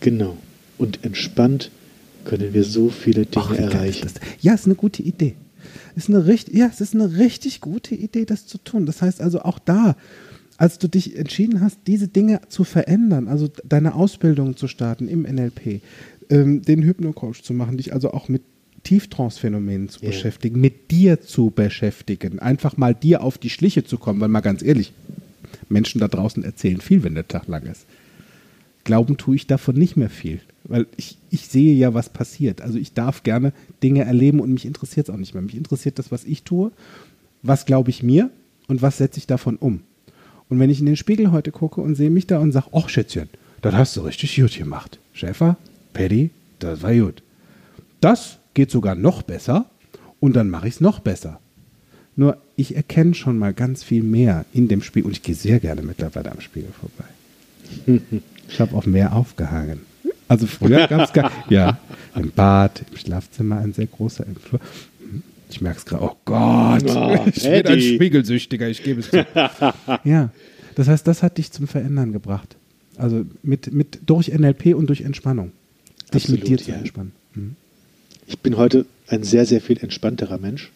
[0.00, 0.36] Genau.
[0.78, 1.70] Und entspannt
[2.24, 4.10] können wir so viele Dinge geil erreichen.
[4.40, 5.36] Ja, ist eine gute Idee.
[5.94, 8.86] Ist eine richtig, ja, es ist eine richtig gute Idee, das zu tun.
[8.86, 9.96] Das heißt also auch da,
[10.58, 15.22] als du dich entschieden hast, diese Dinge zu verändern, also deine Ausbildung zu starten im
[15.22, 15.80] NLP,
[16.30, 18.42] ähm, den Hypnocoach zu machen, dich also auch mit
[18.84, 20.08] Tieftrance-Phänomenen zu Ja.
[20.10, 24.40] beschäftigen, mit dir zu beschäftigen, einfach mal dir auf die Schliche zu kommen, weil mal
[24.40, 24.92] ganz ehrlich,
[25.68, 27.86] Menschen da draußen erzählen viel, wenn der Tag lang ist.
[28.86, 32.60] Glauben tue ich davon nicht mehr viel, weil ich, ich sehe ja, was passiert.
[32.60, 35.42] Also ich darf gerne Dinge erleben und mich interessiert es auch nicht mehr.
[35.42, 36.70] Mich interessiert das, was ich tue,
[37.42, 38.30] was glaube ich mir
[38.68, 39.80] und was setze ich davon um.
[40.48, 42.88] Und wenn ich in den Spiegel heute gucke und sehe mich da und sage, ach
[42.88, 43.28] Schätzchen,
[43.60, 45.00] das hast du richtig gut gemacht.
[45.12, 45.56] Schäfer,
[45.92, 47.24] Paddy, das war gut.
[48.00, 49.68] Das geht sogar noch besser
[50.20, 51.40] und dann mache ich es noch besser.
[52.14, 55.58] Nur ich erkenne schon mal ganz viel mehr in dem Spiegel und ich gehe sehr
[55.58, 58.00] gerne mittlerweile am Spiegel vorbei.
[58.48, 59.80] Ich habe auch mehr aufgehangen.
[60.28, 61.78] Also früher gab es gar ja
[62.14, 64.60] im Bad, im Schlafzimmer ein sehr großer im Flur.
[65.48, 66.02] Ich merke es gerade.
[66.02, 67.80] Oh Gott, Oh, ich bin ein.
[67.80, 68.68] Spiegelsüchtiger.
[68.68, 69.24] Ich gebe es zu.
[70.04, 70.30] ja,
[70.74, 72.56] das heißt, das hat dich zum Verändern gebracht.
[72.96, 75.52] Also mit, mit durch NLP und durch Entspannung.
[76.12, 76.76] Dich mit Absolut, dir zu ja.
[76.78, 77.12] entspannen.
[77.34, 77.56] Hm.
[78.26, 80.72] Ich bin heute ein sehr, sehr viel entspannterer Mensch.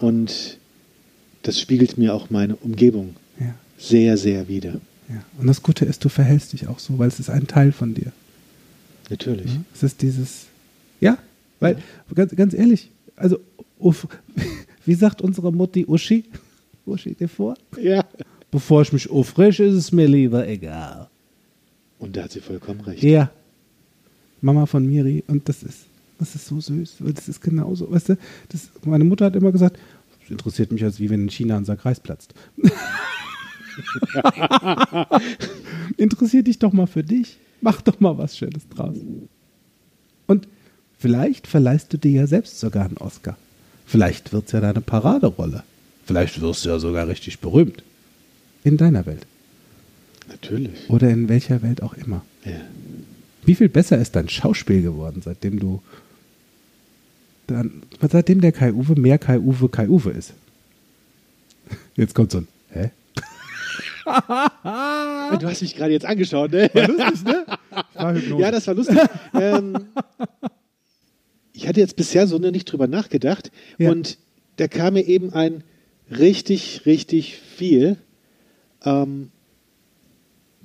[0.00, 0.58] Und
[1.42, 4.80] das spiegelt mir auch meine Umgebung Ja, sehr, sehr wider.
[5.08, 5.22] Ja.
[5.38, 7.94] Und das Gute ist, du verhältst dich auch so, weil es ist ein Teil von
[7.94, 8.12] dir.
[9.10, 9.54] Natürlich.
[9.54, 9.60] Ja?
[9.74, 10.46] Es ist dieses,
[11.00, 11.18] ja,
[11.60, 11.76] weil,
[12.14, 13.38] ganz, ganz ehrlich, also,
[13.78, 14.06] uff,
[14.86, 16.24] wie sagt unsere Mutti Uschi?
[16.86, 17.56] Uschi dir vor?
[17.80, 18.04] Ja.
[18.50, 21.08] Bevor ich mich aufrege, ist es mir lieber egal.
[21.98, 23.02] Und da hat sie vollkommen recht.
[23.02, 23.30] Ja.
[24.40, 25.86] Mama von Miri, und das ist,
[26.18, 29.52] das ist so süß, weil das ist genauso, weißt du, das, meine Mutter hat immer
[29.52, 29.78] gesagt,
[30.20, 32.34] das interessiert mich als wie wenn in China unser Kreis platzt.
[35.96, 37.38] Interessiert dich doch mal für dich.
[37.60, 38.96] Mach doch mal was Schönes draus.
[40.26, 40.48] Und
[40.98, 43.36] vielleicht verleihst du dir ja selbst sogar einen Oscar.
[43.86, 45.62] Vielleicht wird es ja deine Paraderolle.
[46.04, 47.82] Vielleicht wirst du ja sogar richtig berühmt.
[48.64, 49.26] In deiner Welt.
[50.28, 50.88] Natürlich.
[50.88, 52.24] Oder in welcher Welt auch immer.
[52.44, 52.60] Ja.
[53.44, 55.82] Wie viel besser ist dein Schauspiel geworden, seitdem du
[57.48, 60.32] dann, seitdem der Kai Uwe mehr Kai Uwe Kai Uwe ist?
[61.96, 62.90] Jetzt kommt so ein Hä?
[65.40, 66.70] Du hast mich gerade jetzt angeschaut, ne?
[66.74, 67.46] War lustig, ne?
[67.94, 68.16] War.
[68.16, 68.98] Ja, das war lustig.
[69.34, 69.86] ähm,
[71.52, 73.90] ich hatte jetzt bisher so nicht drüber nachgedacht Ja.
[73.90, 74.18] und
[74.56, 75.64] da kam mir eben ein
[76.10, 77.96] richtig, richtig viel.
[78.84, 79.30] Ähm,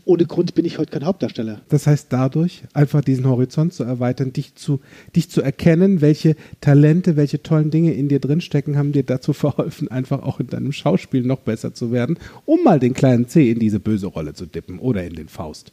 [0.07, 1.61] ohne Grund bin ich heute kein Hauptdarsteller.
[1.69, 4.79] Das heißt, dadurch einfach diesen Horizont zu erweitern, dich zu,
[5.15, 9.89] dich zu erkennen, welche Talente, welche tollen Dinge in dir drinstecken, haben dir dazu verholfen,
[9.89, 13.59] einfach auch in deinem Schauspiel noch besser zu werden, um mal den kleinen C in
[13.59, 15.71] diese böse Rolle zu dippen oder in den Faust.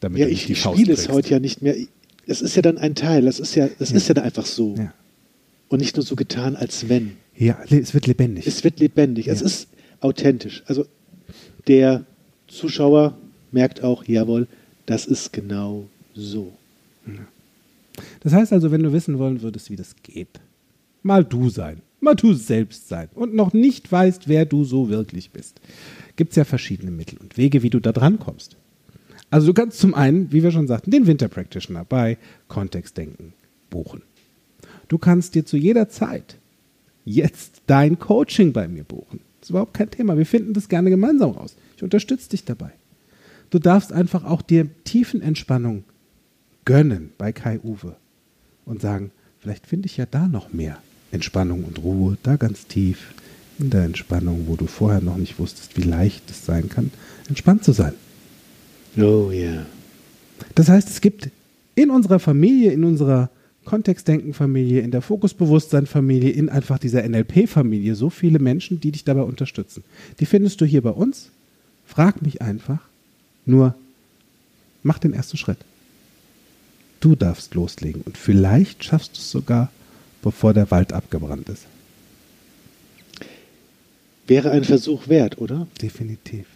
[0.00, 1.74] Damit Ja, ich nicht die Faust spiele es heute ja nicht mehr.
[2.26, 3.22] Es ist ja dann ein Teil.
[3.24, 4.74] Das ist ja, das ist ja dann einfach so.
[4.78, 4.92] Ja.
[5.68, 7.12] Und nicht nur so getan, als wenn.
[7.36, 8.46] ja, es wird lebendig.
[8.46, 9.28] Es wird lebendig.
[9.28, 9.46] Es Ja.
[9.46, 9.68] ist
[10.00, 10.62] authentisch.
[10.66, 10.84] Also
[11.68, 12.04] der
[12.48, 13.16] Zuschauer
[13.52, 14.46] merkt auch, jawohl,
[14.86, 16.52] das ist genau so.
[18.20, 20.40] Das heißt also, wenn du wissen wollen würdest, wie das geht,
[21.02, 25.30] mal du sein, mal du selbst sein und noch nicht weißt, wer du so wirklich
[25.30, 25.60] bist,
[26.16, 28.56] gibt es ja verschiedene Mittel und Wege, wie du da dran kommst.
[29.30, 33.32] Also du kannst zum einen, wie wir schon sagten, den Winter Practitioner bei Kontextdenken
[33.70, 34.02] buchen.
[34.88, 36.36] Du kannst dir zu jeder Zeit
[37.04, 39.20] jetzt dein Coaching bei mir buchen.
[39.40, 40.18] Das ist überhaupt kein Thema.
[40.18, 41.54] Wir finden das gerne gemeinsam raus.
[41.76, 42.72] Ich unterstütze dich dabei.
[43.50, 45.84] Du darfst einfach auch dir Tiefenentspannung
[46.64, 47.96] gönnen bei Kai Uwe
[48.64, 49.10] und sagen,
[49.40, 50.78] vielleicht finde ich ja da noch mehr
[51.10, 53.12] Entspannung und Ruhe, da ganz tief
[53.58, 56.90] in der Entspannung, wo du vorher noch nicht wusstest, wie leicht es sein kann,
[57.28, 57.94] entspannt zu sein.
[58.96, 59.66] Oh ja.
[60.54, 61.30] Das heißt, es gibt
[61.74, 63.30] in unserer Familie, in unserer
[63.64, 69.84] Kontextdenken-Familie, in der Fokusbewusstsein-Familie, in einfach dieser NLP-Familie so viele Menschen, die dich dabei unterstützen.
[70.18, 71.30] Die findest du hier bei uns.
[71.84, 72.89] Frag mich einfach.
[73.46, 73.74] Nur
[74.82, 75.58] mach den ersten Schritt.
[77.00, 79.70] Du darfst loslegen und vielleicht schaffst du es sogar,
[80.22, 81.66] bevor der Wald abgebrannt ist.
[84.26, 85.66] Wäre ein Versuch wert, oder?
[85.80, 86.46] Definitiv.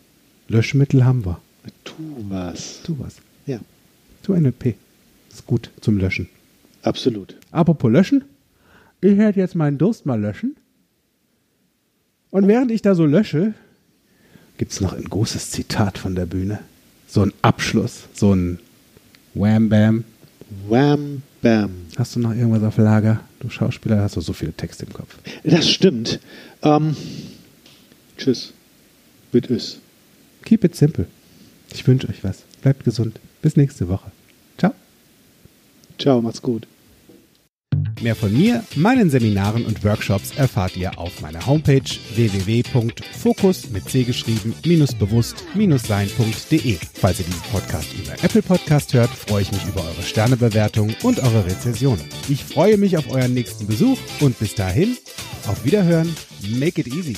[0.48, 1.40] Löschmittel haben wir.
[1.84, 1.94] Tu
[2.28, 2.80] was.
[2.84, 3.16] Tu was.
[3.46, 3.58] Ja,
[4.22, 4.74] Tu NLP.
[5.32, 6.28] Ist gut zum Löschen.
[6.82, 7.36] absolut.
[7.50, 8.24] Apropos löschen,
[9.00, 10.56] ich werde jetzt meinen Durst mal löschen.
[12.30, 13.54] Und während ich da so lösche,
[14.58, 16.60] gibt es noch ein großes Zitat von der Bühne.
[17.14, 18.58] So ein Abschluss, so ein
[19.34, 20.02] Wham Bam.
[20.66, 21.70] Wham, bam.
[21.96, 23.20] Hast du noch irgendwas auf Lager?
[23.38, 25.16] Du Schauspieler, hast du so viele Texte im Kopf.
[25.44, 26.18] Das stimmt.
[26.62, 26.96] Ähm,
[28.18, 28.52] tschüss.
[29.30, 29.78] Mit Ös.
[30.44, 31.06] Keep it simple.
[31.72, 32.42] Ich wünsche euch was.
[32.62, 33.20] Bleibt gesund.
[33.42, 34.10] Bis nächste Woche.
[34.58, 34.74] Ciao.
[36.00, 36.66] Ciao, macht's gut.
[38.00, 41.82] Mehr von mir, meinen Seminaren und Workshops erfahrt ihr auf meiner Homepage
[42.14, 44.54] www.fokus mit c geschrieben
[44.94, 45.44] bewusst
[45.86, 46.78] sein.de.
[46.94, 51.20] Falls ihr diesen Podcast über Apple Podcast hört, freue ich mich über eure Sternebewertung und
[51.20, 51.98] eure Rezension.
[52.28, 54.96] Ich freue mich auf euren nächsten Besuch und bis dahin,
[55.46, 56.14] auf Wiederhören,
[56.58, 57.16] make it easy.